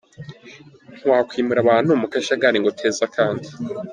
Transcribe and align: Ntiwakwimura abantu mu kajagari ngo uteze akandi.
Ntiwakwimura 0.97 1.59
abantu 1.61 1.91
mu 2.01 2.07
kajagari 2.13 2.57
ngo 2.59 2.67
uteze 2.73 3.01
akandi. 3.07 3.47